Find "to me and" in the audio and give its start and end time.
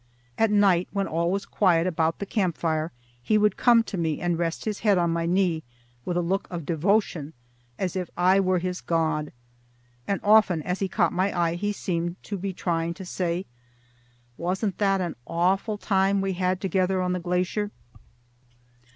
3.83-4.35